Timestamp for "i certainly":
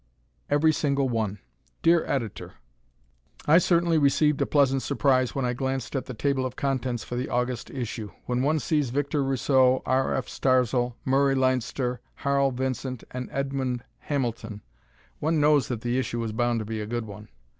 3.45-3.99